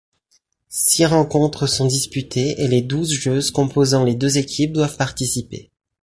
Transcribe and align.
Six 0.69 1.05
rencontres 1.05 1.67
sont 1.67 1.85
disputées 1.85 2.59
et 2.59 2.67
les 2.67 2.81
douze 2.81 3.11
joueuses 3.13 3.51
composant 3.51 4.03
les 4.03 4.15
deux 4.15 4.39
équipes 4.39 4.73
doivent 4.73 4.97
participer. 4.97 5.69